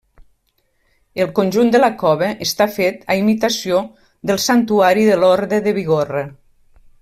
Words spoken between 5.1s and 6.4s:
de Lorda de Bigorra.